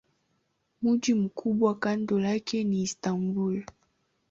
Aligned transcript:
Mji 0.81 1.13
mkubwa 1.13 1.75
kando 1.75 2.19
lake 2.19 2.63
ni 2.63 2.81
Istanbul. 2.81 3.63